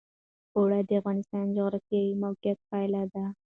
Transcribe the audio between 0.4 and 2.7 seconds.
اوړي د افغانستان د جغرافیایي موقیعت